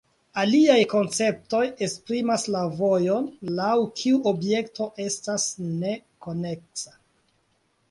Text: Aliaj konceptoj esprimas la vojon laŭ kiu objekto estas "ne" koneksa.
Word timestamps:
Aliaj 0.43 0.77
konceptoj 0.93 1.59
esprimas 1.87 2.45
la 2.55 2.63
vojon 2.79 3.29
laŭ 3.61 3.75
kiu 4.01 4.23
objekto 4.33 4.89
estas 5.07 5.47
"ne" 5.69 5.95
koneksa. 6.27 6.99